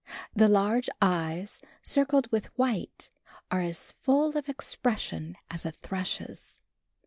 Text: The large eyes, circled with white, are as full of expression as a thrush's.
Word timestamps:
The 0.35 0.47
large 0.47 0.89
eyes, 0.99 1.61
circled 1.83 2.25
with 2.31 2.47
white, 2.57 3.11
are 3.51 3.61
as 3.61 3.91
full 3.91 4.35
of 4.35 4.49
expression 4.49 5.37
as 5.51 5.63
a 5.63 5.69
thrush's. 5.73 6.63